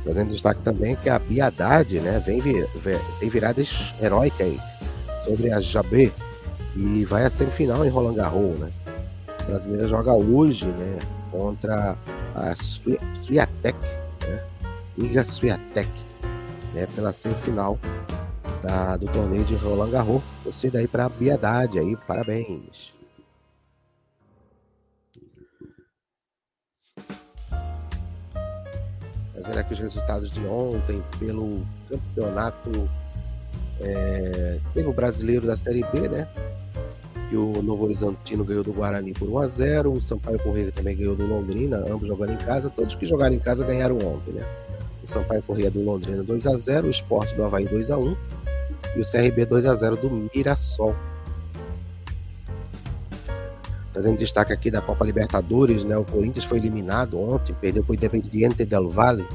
Fazendo 0.06 0.30
destaque 0.30 0.62
também 0.62 0.96
que 0.96 1.10
a 1.10 1.18
Biadade, 1.18 2.00
né, 2.00 2.22
vem 2.24 2.40
vir, 2.40 2.70
tem 3.20 3.28
viradas 3.28 3.96
heróicas 4.00 4.42
aí 4.42 4.60
sobre 5.25 5.52
a 5.52 5.60
Jabé 5.60 6.12
e 6.75 7.04
vai 7.06 7.25
à 7.25 7.30
semifinal 7.30 7.84
em 7.84 7.90
Roland 7.90 8.14
Garros, 8.14 8.60
né? 8.60 8.72
A 9.40 9.44
brasileira 9.44 9.88
joga 9.88 10.14
hoje, 10.14 10.68
né, 10.68 11.00
contra 11.32 11.98
a 12.36 12.54
Suiatec, 12.56 13.78
né? 14.28 14.44
Liga 14.96 15.25
Suiatec 15.25 16.04
né, 16.75 16.88
pela 16.94 17.13
semifinal 17.13 17.79
da, 18.62 18.98
do 18.98 19.08
torneio 19.08 19.46
de 19.46 19.55
Roland 19.55 19.89
Garros. 19.89 20.22
Torcida 20.44 20.79
aí 20.79 20.88
para 20.88 21.05
a 21.05 21.10
Piedade 21.10 21.79
aí, 21.79 21.96
parabéns. 22.05 22.94
Fazendo 29.34 29.60
aqui 29.60 29.74
os 29.74 29.79
resultados 29.79 30.32
de 30.32 30.46
ontem 30.46 31.01
pelo 31.17 31.65
campeonato. 31.89 32.89
É, 33.79 34.60
teve 34.74 34.88
o 34.88 34.94
brasileiro 34.94 35.46
da 35.46 35.55
Série 35.55 35.84
B, 35.91 36.08
né? 36.08 36.27
Que 37.29 37.36
o 37.36 37.62
Novo 37.62 37.86
Horizontino 37.86 38.44
ganhou 38.44 38.63
do 38.63 38.74
Guarani 38.74 39.13
por 39.13 39.27
1 39.27 39.38
a 39.39 39.48
0 39.48 39.91
O 39.91 40.01
Sampaio 40.01 40.39
Correia 40.39 40.72
também 40.72 40.96
ganhou 40.96 41.15
do 41.15 41.25
Londrina, 41.27 41.77
ambos 41.89 42.08
jogando 42.08 42.34
em 42.34 42.38
casa. 42.38 42.70
Todos 42.70 42.96
que 42.96 43.05
jogaram 43.05 43.36
em 43.36 43.39
casa 43.39 43.65
ganharam 43.65 43.98
ontem, 43.98 44.32
né? 44.34 44.64
O 45.05 45.07
Sampaio 45.07 45.43
Corrêa 45.43 45.69
do 45.69 45.83
Londrina 45.83 46.24
2 46.24 46.47
a 46.47 46.57
0 46.57 46.88
o 46.88 46.89
Esporte 46.89 47.35
do 47.35 47.43
Havaí 47.43 47.65
2 47.65 47.91
a 47.91 47.97
1 47.97 48.17
e 48.95 49.00
o 49.00 49.03
CRB 49.03 49.45
2 49.45 49.67
a 49.67 49.75
0 49.75 49.97
do 49.97 50.09
Mirassol. 50.09 50.95
Fazendo 53.93 54.17
destaque 54.17 54.51
aqui 54.51 54.71
da 54.71 54.81
Copa 54.81 55.05
Libertadores, 55.05 55.83
né? 55.83 55.95
O 55.95 56.03
Corinthians 56.03 56.43
foi 56.43 56.57
eliminado 56.57 57.21
ontem, 57.21 57.55
perdeu 57.62 57.83
para 57.83 57.91
o 57.91 57.95
Independiente 57.95 58.65
del 58.65 58.89
Valle. 58.89 59.27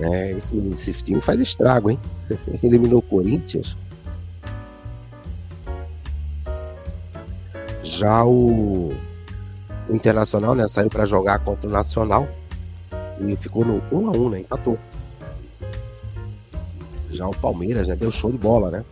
É, 0.00 0.32
esse, 0.32 0.56
esse 0.90 1.04
time 1.04 1.20
faz 1.20 1.38
estrago, 1.38 1.90
hein? 1.90 2.00
Eliminou 2.62 3.00
o 3.00 3.02
Corinthians. 3.02 3.76
Já 7.82 8.24
o, 8.24 8.90
o 9.86 9.94
Internacional, 9.94 10.54
né? 10.54 10.66
Saiu 10.66 10.88
para 10.88 11.04
jogar 11.04 11.40
contra 11.40 11.68
o 11.68 11.72
Nacional 11.72 12.26
e 13.20 13.36
ficou 13.36 13.64
no 13.64 13.82
1 13.90 14.08
a 14.08 14.10
1 14.10 14.30
né? 14.30 14.40
Empatou. 14.40 14.78
Já 17.10 17.26
o 17.26 17.36
Palmeiras, 17.36 17.88
né? 17.88 17.96
Deu 17.96 18.10
show 18.10 18.30
de 18.30 18.38
bola, 18.38 18.70
né? 18.70 18.84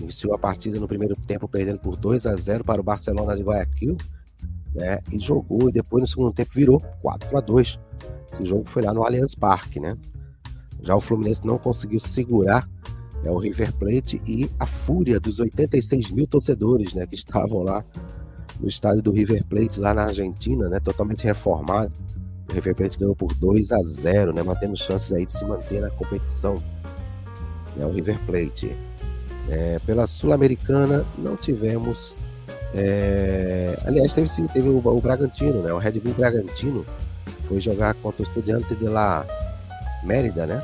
Iniciou 0.00 0.34
a 0.34 0.38
partida 0.38 0.78
no 0.78 0.88
primeiro 0.88 1.16
tempo 1.16 1.48
perdendo 1.48 1.78
por 1.78 1.96
2 1.96 2.26
a 2.26 2.36
0 2.36 2.64
para 2.64 2.80
o 2.80 2.84
Barcelona 2.84 3.36
de 3.36 3.42
Guayaquil, 3.42 3.96
né? 4.74 5.00
E 5.12 5.18
jogou 5.18 5.68
e 5.68 5.72
depois 5.72 6.00
no 6.02 6.06
segundo 6.06 6.32
tempo 6.32 6.50
virou 6.54 6.80
4 7.02 7.36
a 7.36 7.40
2. 7.40 7.78
Esse 8.32 8.44
jogo 8.44 8.64
foi 8.66 8.82
lá 8.82 8.92
no 8.92 9.04
Allianz 9.04 9.34
Parque, 9.34 9.80
né? 9.80 9.96
Já 10.82 10.94
o 10.94 11.00
Fluminense 11.00 11.44
não 11.46 11.58
conseguiu 11.58 11.98
segurar 12.00 12.68
né, 13.22 13.30
o 13.30 13.38
River 13.38 13.72
Plate 13.72 14.20
e 14.26 14.48
a 14.58 14.66
fúria 14.66 15.18
dos 15.18 15.40
86 15.40 16.10
mil 16.10 16.26
torcedores, 16.26 16.94
né? 16.94 17.06
Que 17.06 17.14
estavam 17.14 17.62
lá 17.62 17.84
no 18.60 18.68
estádio 18.68 19.02
do 19.02 19.10
River 19.10 19.44
Plate 19.44 19.80
lá 19.80 19.92
na 19.92 20.04
Argentina, 20.04 20.68
né? 20.68 20.80
Totalmente 20.80 21.24
reformado 21.24 21.92
River 22.56 22.74
Plate 22.74 22.98
ganhou 22.98 23.14
por 23.14 23.34
2 23.34 23.70
a 23.72 23.82
0 23.82 24.32
né? 24.32 24.42
Mantendo 24.42 24.76
chances 24.76 25.12
aí 25.12 25.26
de 25.26 25.32
se 25.32 25.44
manter 25.44 25.80
na 25.80 25.90
competição. 25.90 26.56
É 27.78 27.84
o 27.84 27.90
River 27.90 28.18
Plate. 28.26 28.74
É, 29.48 29.78
pela 29.84 30.06
Sul-Americana 30.06 31.04
não 31.18 31.36
tivemos. 31.36 32.16
É... 32.74 33.78
Aliás, 33.84 34.12
teve, 34.12 34.28
teve 34.48 34.68
o, 34.68 34.78
o, 34.78 35.00
Bragantino, 35.00 35.62
né? 35.62 35.72
O 35.72 35.78
Red 35.78 36.00
Bull 36.00 36.14
Bragantino 36.14 36.84
foi 37.46 37.60
jogar 37.60 37.94
contra 37.94 38.22
o 38.24 38.26
Estudiante 38.26 38.74
de 38.74 38.88
la 38.88 39.24
Mérida, 40.02 40.46
né? 40.46 40.62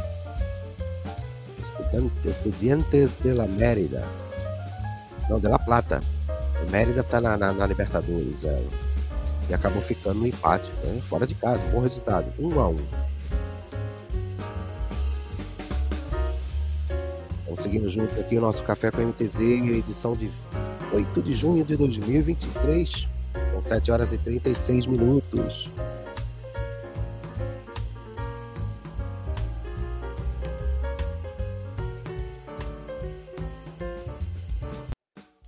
Estudiantes 2.24 3.16
de 3.22 3.34
la 3.34 3.46
Mérida. 3.46 4.02
Não, 5.28 5.38
de 5.38 5.48
la 5.48 5.58
Plata. 5.58 6.00
O 6.66 6.70
Mérida 6.70 7.02
tá 7.02 7.20
na, 7.20 7.36
na, 7.36 7.52
na 7.52 7.66
Libertadores. 7.66 8.44
É 8.44 8.91
e 9.48 9.54
acabou 9.54 9.82
ficando 9.82 10.20
no 10.20 10.26
empate, 10.26 10.70
né? 10.84 11.00
fora 11.02 11.26
de 11.26 11.34
casa, 11.34 11.66
bom 11.70 11.80
resultado, 11.80 12.32
1 12.38 12.46
um 12.46 12.60
a 12.60 12.68
1 12.68 12.72
um. 12.72 13.12
Vamos 17.44 17.60
seguindo 17.60 17.90
junto 17.90 18.18
aqui 18.18 18.38
o 18.38 18.40
nosso 18.40 18.62
Café 18.62 18.90
com 18.90 19.02
MTZ, 19.02 19.40
edição 19.40 20.14
de 20.14 20.30
8 20.92 21.22
de 21.22 21.32
junho 21.32 21.64
de 21.64 21.76
2023. 21.76 23.08
São 23.50 23.60
7 23.60 23.90
horas 23.90 24.12
e 24.12 24.18
36 24.18 24.86
minutos. 24.86 25.68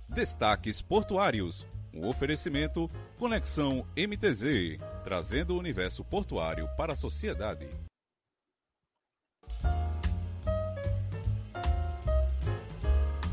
Destaques 0.09 0.81
Portuários 0.81 1.65
um 1.95 2.07
oferecimento 2.07 2.89
Conexão 3.17 3.85
MTZ, 3.95 4.77
trazendo 5.03 5.55
o 5.55 5.57
universo 5.57 6.03
portuário 6.03 6.67
para 6.75 6.93
a 6.93 6.95
sociedade. 6.95 7.67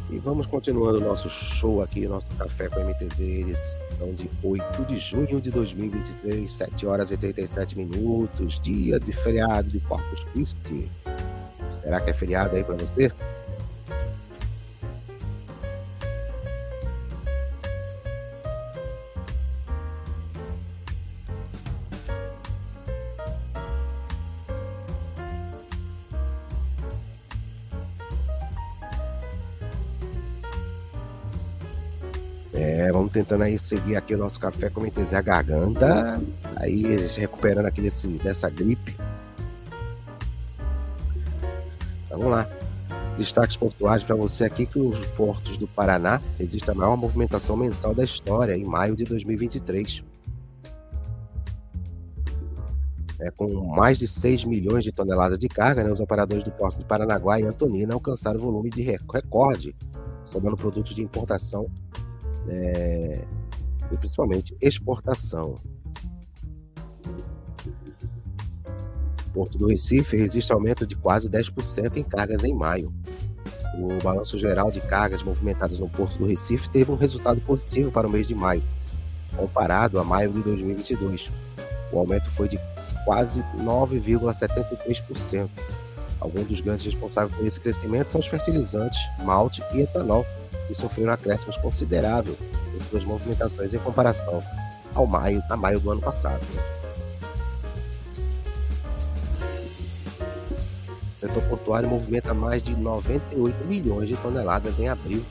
E 0.09 0.19
vamos 0.19 0.47
continuando 0.47 1.01
nosso 1.01 1.31
show 1.31 1.83
aqui, 1.83 2.07
nosso 2.07 2.27
Café 2.37 2.69
com 2.69 2.81
MTZ, 2.85 3.19
edição 3.19 4.15
de 4.15 4.29
8 4.43 4.85
de 4.85 4.99
junho 4.99 5.41
de 5.41 5.51
2023, 5.51 6.53
7 6.53 6.87
horas 6.87 7.11
e 7.11 7.17
37 7.17 7.79
minutos, 7.79 8.61
dia 8.61 9.01
de 9.01 9.11
feriado 9.11 9.71
de 9.71 9.81
Corpus 9.81 10.23
Christi. 10.25 10.91
Será 11.81 11.99
que 11.99 12.11
é 12.11 12.13
feriado 12.13 12.55
aí 12.55 12.63
para 12.63 12.77
você? 12.77 13.11
Tentando 33.33 33.45
aí 33.45 33.59
seguir 33.59 33.97
aqui 33.97 34.15
o 34.15 34.19
nosso 34.19 34.39
café 34.39 34.69
com 34.69 34.83
MTZ 34.83 35.15
a 35.15 35.23
garganta. 35.23 36.21
Aí 36.57 36.97
recuperando 37.17 37.67
aqui 37.67 37.81
desse, 37.81 38.07
dessa 38.19 38.51
gripe. 38.51 38.95
Vamos 42.11 42.27
lá. 42.27 42.49
Destaques 43.17 43.57
pontuais 43.57 44.05
para 44.05 44.15
você 44.15 44.45
aqui 44.45 44.67
que 44.67 44.79
os 44.79 44.99
portos 45.17 45.57
do 45.57 45.67
Paraná 45.67 46.21
existe 46.39 46.71
a 46.71 46.75
maior 46.75 46.97
movimentação 46.97 47.57
mensal 47.57 47.95
da 47.95 48.05
história 48.05 48.57
em 48.57 48.65
maio 48.65 48.95
de 48.95 49.05
2023. 49.05 50.03
É, 53.21 53.31
com 53.31 53.49
mais 53.65 53.99
de 53.99 54.09
6 54.09 54.45
milhões 54.45 54.83
de 54.85 54.93
toneladas 54.93 55.39
de 55.39 55.49
carga, 55.49 55.85
né, 55.85 55.93
os 55.93 56.01
operadores 56.01 56.43
do 56.43 56.51
Porto 56.51 56.79
de 56.79 56.85
Paranaguá 56.85 57.39
e 57.39 57.45
Antonina 57.45 57.95
alcançaram 57.95 58.41
volume 58.41 58.69
de 58.69 58.83
recorde, 58.83 59.77
somando 60.25 60.57
produtos 60.57 60.93
de 60.95 61.03
importação 61.03 61.71
é, 62.49 63.25
e 63.91 63.97
principalmente 63.97 64.57
exportação. 64.61 65.55
Porto 69.33 69.57
do 69.57 69.67
Recife 69.67 70.17
registra 70.17 70.55
aumento 70.55 70.87
de 70.87 70.95
quase 70.95 71.29
10% 71.29 71.97
em 71.97 72.05
cargas 72.05 72.45
em 72.45 72.55
maio. 72.55 72.93
O 73.79 73.99
balanço 74.03 74.39
geral 74.39 74.71
de 74.71 74.81
cargas 74.81 75.23
movimentadas 75.23 75.79
no 75.79 75.89
Porto 75.89 76.19
do 76.19 76.27
Recife 76.27 76.69
teve 76.69 76.93
um 76.93 76.97
resultado 76.97 77.41
positivo 77.41 77.91
para 77.91 78.07
o 78.07 78.11
mês 78.11 78.29
de 78.29 78.35
maio, 78.35 78.63
comparado 79.35 79.99
a 79.99 80.05
maio 80.05 80.31
de 80.31 80.43
2022. 80.43 81.31
O 81.91 81.99
aumento 81.99 82.31
foi 82.31 82.49
de 82.49 82.61
quase 83.05 83.43
9,73%. 83.59 85.49
Alguns 86.21 86.47
dos 86.47 86.61
grandes 86.61 86.85
responsáveis 86.85 87.35
por 87.35 87.47
esse 87.47 87.59
crescimento 87.59 88.07
são 88.07 88.21
os 88.21 88.27
fertilizantes, 88.27 89.01
malte 89.25 89.63
e 89.73 89.81
etanol, 89.81 90.27
que 90.73 90.81
sofreram 90.81 91.13
acréscimos 91.13 91.59
consideráveis 91.59 92.37
em 92.75 92.81
suas 92.89 93.05
movimentações 93.05 93.75
em 93.75 93.79
comparação 93.79 94.43
ao 94.95 95.07
maio, 95.07 95.43
a 95.51 95.57
maio 95.57 95.79
do 95.79 95.91
ano 95.91 96.01
passado. 96.01 96.41
O 101.15 101.21
setor 101.21 101.43
portuário 101.45 101.89
movimenta 101.89 102.33
mais 102.33 102.63
de 102.63 102.75
98 102.75 103.65
milhões 103.67 104.09
de 104.09 104.17
toneladas 104.17 104.81
em 104.81 104.89
abril. 104.89 105.23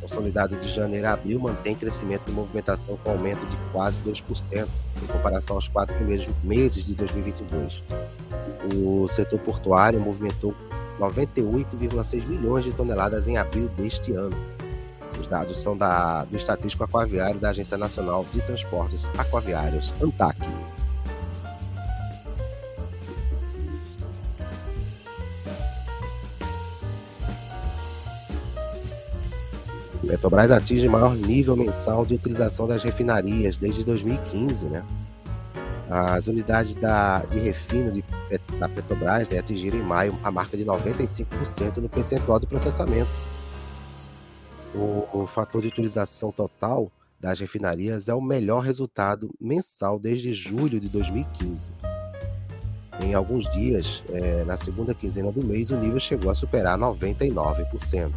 Consolidado 0.00 0.56
de 0.56 0.68
janeiro 0.68 1.06
a 1.06 1.12
abril 1.12 1.38
mantém 1.38 1.74
crescimento 1.74 2.24
de 2.24 2.32
movimentação 2.32 2.96
com 3.04 3.10
aumento 3.10 3.46
de 3.46 3.56
quase 3.70 4.00
2% 4.00 4.66
em 5.02 5.06
comparação 5.06 5.56
aos 5.56 5.68
quatro 5.68 5.94
primeiros 5.94 6.26
meses 6.42 6.84
de 6.84 6.94
2022. 6.94 7.82
O 8.74 9.06
setor 9.08 9.38
portuário 9.38 10.00
movimentou 10.00 10.54
98,6 10.98 12.26
milhões 12.26 12.64
de 12.64 12.72
toneladas 12.72 13.26
em 13.26 13.36
abril 13.36 13.68
deste 13.76 14.12
ano. 14.12 14.36
Os 15.20 15.26
dados 15.26 15.58
são 15.58 15.76
da, 15.76 16.24
do 16.24 16.36
Estatístico 16.36 16.84
Aquaviário 16.84 17.38
da 17.38 17.50
Agência 17.50 17.76
Nacional 17.76 18.24
de 18.32 18.40
Transportes 18.42 19.08
Aquaviários, 19.16 19.92
ANTAC. 20.02 20.40
Petrobras 30.06 30.50
atinge 30.50 30.88
maior 30.88 31.14
nível 31.14 31.56
mensal 31.56 32.04
de 32.04 32.14
utilização 32.14 32.66
das 32.66 32.82
refinarias 32.82 33.56
desde 33.56 33.82
2015, 33.82 34.66
né? 34.66 34.84
As 35.94 36.26
unidades 36.26 36.74
da, 36.74 37.18
de 37.18 37.38
refino 37.38 37.92
de, 37.92 38.02
da 38.58 38.66
Petrobras 38.66 39.28
né, 39.28 39.38
atingiram 39.38 39.76
em 39.76 39.82
maio 39.82 40.18
a 40.24 40.30
marca 40.30 40.56
de 40.56 40.64
95% 40.64 41.76
no 41.76 41.88
percentual 41.88 42.40
de 42.40 42.46
processamento. 42.46 43.10
O, 44.74 45.06
o 45.12 45.26
fator 45.26 45.60
de 45.60 45.68
utilização 45.68 46.32
total 46.32 46.90
das 47.20 47.38
refinarias 47.38 48.08
é 48.08 48.14
o 48.14 48.22
melhor 48.22 48.60
resultado 48.60 49.30
mensal 49.38 49.98
desde 49.98 50.32
julho 50.32 50.80
de 50.80 50.88
2015. 50.88 51.70
Em 53.02 53.12
alguns 53.12 53.44
dias, 53.52 54.02
é, 54.08 54.44
na 54.44 54.56
segunda 54.56 54.94
quinzena 54.94 55.30
do 55.30 55.44
mês, 55.44 55.70
o 55.70 55.76
nível 55.76 56.00
chegou 56.00 56.30
a 56.30 56.34
superar 56.34 56.78
99%. 56.78 58.12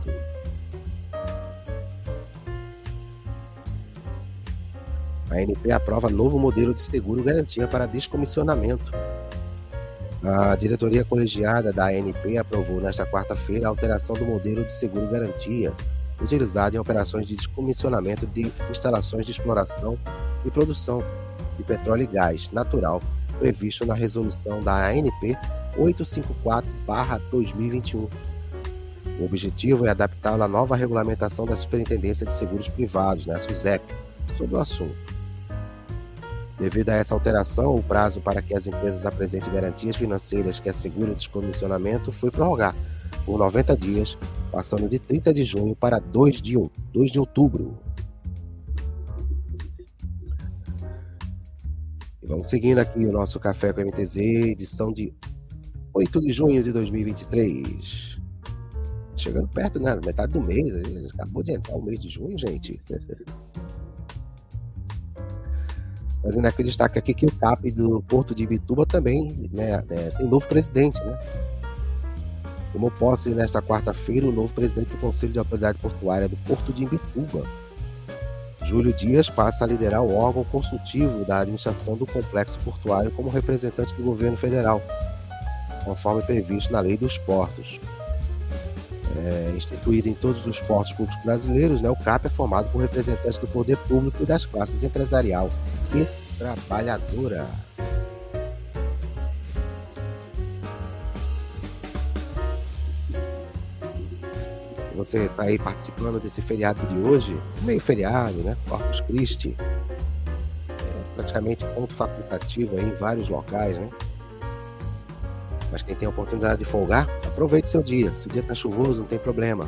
A 5.36 5.40
ANP 5.40 5.70
aprova 5.70 6.10
novo 6.10 6.40
modelo 6.40 6.74
de 6.74 6.82
seguro 6.82 7.22
garantia 7.22 7.68
para 7.68 7.86
descomissionamento. 7.86 8.90
A 10.24 10.56
diretoria 10.56 11.04
colegiada 11.04 11.74
da 11.74 11.88
ANP 11.88 12.38
aprovou 12.38 12.80
nesta 12.80 13.06
quarta-feira 13.06 13.68
a 13.68 13.70
alteração 13.70 14.16
do 14.16 14.24
modelo 14.24 14.64
de 14.64 14.72
seguro 14.72 15.08
garantia 15.08 15.74
utilizado 16.22 16.78
em 16.78 16.80
operações 16.80 17.28
de 17.28 17.36
descomissionamento 17.36 18.26
de 18.26 18.50
instalações 18.72 19.26
de 19.26 19.34
exploração 19.34 19.98
e 20.46 20.50
produção 20.50 21.04
de 21.58 21.64
petróleo 21.64 22.04
e 22.04 22.08
gás 22.08 22.50
natural, 22.54 23.02
previsto 23.38 23.86
na 23.86 23.94
resolução 23.94 24.62
da 24.62 24.88
ANP 24.88 25.38
854-2021. 25.78 28.10
O 29.20 29.26
objetivo 29.26 29.86
é 29.86 29.90
adaptá-la 29.90 30.46
à 30.46 30.48
nova 30.48 30.78
regulamentação 30.78 31.46
da 31.46 31.58
Superintendência 31.58 32.26
de 32.26 32.32
Seguros 32.32 32.70
Privados, 32.70 33.26
né, 33.26 33.38
SUSEP, 33.38 33.84
sobre 34.38 34.56
o 34.56 34.62
assunto. 34.62 35.15
Devido 36.58 36.90
a 36.90 36.94
essa 36.94 37.14
alteração, 37.14 37.76
o 37.76 37.84
prazo 37.84 38.22
para 38.22 38.42
que 38.42 38.56
as 38.56 38.66
empresas 38.66 39.06
apresentem 39.06 39.52
garantias 39.52 39.96
financeiras 39.96 40.60
que 40.60 40.70
asseguram 40.70 41.12
o 41.12 41.16
descomissionamento 41.16 42.12
foi 42.14 42.32
prorrogado 42.32 42.78
por 43.26 43.38
90 43.38 43.76
dias, 43.76 44.18
passando 44.52 44.88
de 44.88 44.98
30 44.98 45.34
de 45.34 45.44
junho 45.44 45.76
para 45.76 46.00
2 46.00 46.42
de, 46.42 46.56
2 46.94 47.12
de 47.12 47.20
outubro. 47.20 47.78
E 52.24 52.28
vamos 52.28 52.48
seguindo 52.48 52.80
aqui 52.80 53.06
o 53.06 53.12
nosso 53.12 53.40
Café 53.40 53.74
com 53.74 53.82
MTZ, 53.82 54.18
edição 54.18 54.94
de 54.94 55.14
8 55.94 56.22
de 56.22 56.32
junho 56.32 56.64
de 56.64 56.72
2023. 56.72 58.18
Chegando 59.18 59.48
perto, 59.50 59.80
né? 59.80 60.00
Metade 60.06 60.34
do 60.34 60.42
mês, 60.42 60.74
acabou 61.14 61.44
de 61.44 61.52
entrar 61.52 61.76
o 61.76 61.82
mês 61.82 62.00
de 62.00 62.08
junho, 62.08 62.38
gente. 62.38 62.82
Fazendo 66.26 66.48
aqui 66.48 66.64
destaque 66.64 66.98
aqui 66.98 67.14
que 67.14 67.28
o 67.28 67.32
CAP 67.32 67.70
do 67.70 68.02
Porto 68.08 68.34
de 68.34 68.42
Ibituba 68.42 68.84
também 68.84 69.48
né, 69.54 69.84
é, 69.88 70.10
tem 70.10 70.28
novo 70.28 70.48
presidente, 70.48 71.00
né? 71.04 71.20
Tomou 72.74 72.90
posse 72.90 73.30
nesta 73.30 73.62
quarta-feira 73.62 74.26
o 74.26 74.32
novo 74.32 74.52
presidente 74.52 74.90
do 74.90 74.98
Conselho 74.98 75.32
de 75.32 75.38
Autoridade 75.38 75.78
Portuária 75.78 76.28
do 76.28 76.36
Porto 76.38 76.74
de 76.74 76.82
Ibituba. 76.82 77.46
Júlio 78.64 78.92
Dias 78.92 79.30
passa 79.30 79.66
a 79.66 79.68
liderar 79.68 80.02
o 80.02 80.18
órgão 80.18 80.44
consultivo 80.46 81.24
da 81.26 81.42
administração 81.42 81.96
do 81.96 82.08
complexo 82.08 82.58
portuário 82.66 83.12
como 83.12 83.30
representante 83.30 83.94
do 83.94 84.02
governo 84.02 84.36
federal, 84.36 84.82
conforme 85.84 86.24
previsto 86.24 86.74
na 86.74 86.80
Lei 86.80 86.98
dos 86.98 87.20
Portos. 87.20 87.80
É, 89.16 89.54
instituído 89.56 90.10
em 90.10 90.16
todos 90.16 90.44
os 90.48 90.60
portos 90.60 90.92
públicos 90.92 91.24
brasileiros, 91.24 91.82
né, 91.82 91.90
o 91.90 91.96
CAP 91.96 92.26
é 92.26 92.30
formado 92.30 92.70
por 92.72 92.82
representantes 92.82 93.38
do 93.38 93.48
poder 93.48 93.78
público 93.78 94.24
e 94.24 94.26
das 94.26 94.44
classes 94.44 94.84
empresarial 94.84 95.52
e 95.94 96.08
trabalhadora. 96.38 97.48
Você 104.96 105.26
está 105.26 105.44
aí 105.44 105.60
participando 105.60 106.22
desse 106.22 106.42
feriado 106.42 106.86
de 106.88 106.98
hoje, 106.98 107.38
meio 107.64 107.82
feriado, 107.82 108.38
né? 108.38 108.56
Corpus 108.68 109.02
Christi. 109.02 109.56
É 110.70 111.16
praticamente 111.16 111.66
ponto 111.76 111.94
facultativo 111.94 112.78
aí 112.78 112.86
em 112.86 112.94
vários 112.94 113.28
locais, 113.28 113.78
né? 113.78 113.90
Mas 115.72 115.82
quem 115.82 115.96
tem 115.96 116.06
a 116.06 116.10
oportunidade 116.10 116.60
de 116.60 116.66
folgar, 116.66 117.10
aproveite 117.26 117.68
seu 117.68 117.84
dia. 117.84 118.16
Se 118.16 118.28
o 118.28 118.30
dia 118.32 118.42
está 118.42 118.54
chuvoso, 118.54 119.00
não 119.00 119.06
tem 119.06 119.20
problema. 119.20 119.68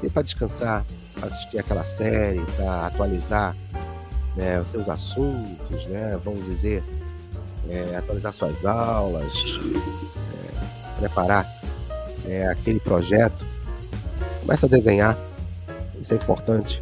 Tem 0.00 0.10
para 0.10 0.22
descansar, 0.22 0.84
assistir 1.22 1.58
aquela 1.58 1.84
série, 1.84 2.40
para 2.56 2.86
atualizar 2.88 3.54
né, 4.38 4.60
os 4.60 4.68
seus 4.68 4.88
assuntos, 4.88 5.84
né, 5.86 6.16
vamos 6.24 6.44
dizer, 6.44 6.82
é, 7.68 7.96
atualizar 7.96 8.32
suas 8.32 8.64
aulas, 8.64 9.32
é, 10.32 11.00
preparar 11.00 11.44
é, 12.24 12.46
aquele 12.46 12.78
projeto. 12.78 13.44
Começa 14.40 14.66
a 14.66 14.68
desenhar, 14.68 15.18
isso 16.00 16.14
é 16.14 16.16
importante. 16.16 16.80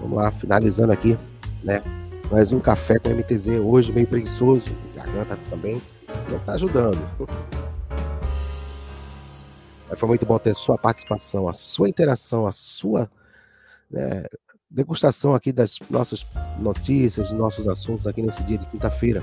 Vamos 0.00 0.16
lá, 0.16 0.32
finalizando 0.32 0.92
aqui, 0.92 1.16
né? 1.62 1.82
Mais 2.30 2.52
um 2.52 2.58
café 2.58 2.98
com 2.98 3.10
MTZ 3.10 3.48
hoje, 3.62 3.92
meio 3.92 4.06
preguiçoso, 4.06 4.70
garganta 4.94 5.38
também, 5.50 5.80
não 6.30 6.38
está 6.38 6.54
ajudando. 6.54 6.98
Mas 9.88 9.98
foi 9.98 10.08
muito 10.08 10.24
bom 10.24 10.38
ter 10.38 10.54
sua 10.54 10.78
participação, 10.78 11.48
a 11.48 11.52
sua 11.52 11.88
interação, 11.88 12.46
a 12.46 12.52
sua 12.52 13.10
né, 13.90 14.24
degustação 14.70 15.34
aqui 15.34 15.50
das 15.52 15.78
nossas 15.90 16.24
notícias, 16.58 17.32
nossos 17.32 17.66
assuntos 17.66 18.06
aqui 18.06 18.22
nesse 18.22 18.42
dia 18.44 18.56
de 18.56 18.66
quinta-feira. 18.66 19.22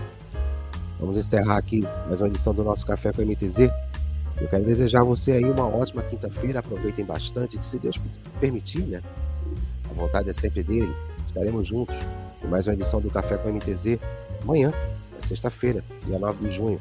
Vamos 0.99 1.15
encerrar 1.15 1.57
aqui 1.57 1.83
mais 2.07 2.19
uma 2.19 2.27
edição 2.27 2.53
do 2.53 2.63
nosso 2.63 2.85
Café 2.85 3.13
com 3.13 3.21
a 3.21 3.25
MTZ. 3.25 3.69
Eu 4.39 4.47
quero 4.49 4.65
desejar 4.65 5.01
a 5.01 5.03
você 5.03 5.31
aí 5.31 5.45
uma 5.45 5.65
ótima 5.65 6.03
quinta-feira. 6.03 6.59
Aproveitem 6.59 7.05
bastante, 7.05 7.57
que 7.57 7.65
se 7.65 7.79
Deus 7.79 7.97
permitir, 8.39 8.81
né? 8.81 9.01
A 9.89 9.93
vontade 9.93 10.29
é 10.29 10.33
sempre 10.33 10.63
dele. 10.63 10.93
Estaremos 11.27 11.67
juntos 11.67 11.95
em 12.43 12.47
mais 12.47 12.67
uma 12.67 12.73
edição 12.73 12.99
do 12.99 13.09
Café 13.09 13.37
com 13.37 13.47
a 13.47 13.51
MTZ 13.51 13.99
amanhã, 14.43 14.71
é 15.17 15.25
sexta-feira, 15.25 15.83
dia 16.05 16.19
9 16.19 16.47
de 16.47 16.55
junho. 16.55 16.79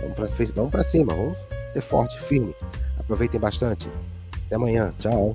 Vamos 0.00 0.16
para 0.16 0.26
vamos 0.54 0.70
pra 0.70 0.82
cima, 0.82 1.14
vamos 1.14 1.38
ser 1.72 1.80
forte, 1.80 2.20
firme. 2.20 2.54
Aproveitem 2.98 3.40
bastante. 3.40 3.88
Até 4.46 4.56
amanhã. 4.56 4.92
Tchau. 4.98 5.34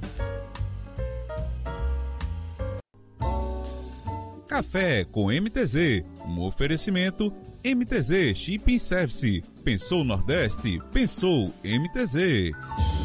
Café 4.57 5.05
com 5.05 5.27
MTZ, 5.27 6.03
um 6.25 6.41
oferecimento 6.41 7.31
MTZ 7.63 8.35
Shipping 8.35 8.79
Service. 8.79 9.43
Pensou 9.63 10.03
Nordeste? 10.03 10.81
Pensou 10.91 11.53
MTZ. 11.63 12.96